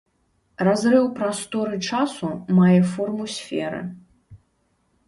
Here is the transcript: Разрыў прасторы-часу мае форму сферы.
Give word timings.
Разрыў 0.67 1.05
прасторы-часу 1.19 2.27
мае 2.61 2.81
форму 2.95 3.25
сферы. 3.39 3.81